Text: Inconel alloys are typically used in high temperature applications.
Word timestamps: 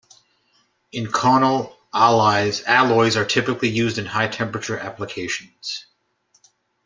Inconel 0.91 1.75
alloys 1.93 3.15
are 3.17 3.23
typically 3.23 3.67
used 3.69 3.99
in 3.99 4.07
high 4.07 4.27
temperature 4.27 4.75
applications. 4.79 5.85